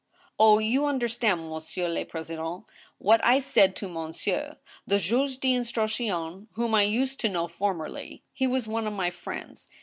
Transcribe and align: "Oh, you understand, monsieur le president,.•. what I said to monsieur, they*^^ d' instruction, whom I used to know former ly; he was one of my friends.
"Oh, 0.39 0.57
you 0.57 0.87
understand, 0.87 1.47
monsieur 1.47 1.87
le 1.87 2.03
president,.•. 2.05 2.41
what 2.97 3.23
I 3.23 3.37
said 3.39 3.75
to 3.75 3.87
monsieur, 3.87 4.57
they*^^ 4.87 5.39
d' 5.39 5.45
instruction, 5.55 6.47
whom 6.53 6.73
I 6.73 6.81
used 6.81 7.19
to 7.19 7.29
know 7.29 7.47
former 7.47 7.87
ly; 7.87 8.21
he 8.33 8.47
was 8.47 8.67
one 8.67 8.87
of 8.87 8.93
my 8.93 9.11
friends. 9.11 9.67